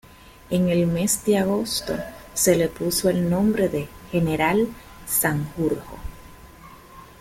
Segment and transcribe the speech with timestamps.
[0.49, 1.93] En el mes de agosto
[2.33, 4.67] se le puso el nombre de "General
[5.07, 5.99] Sanjurjo".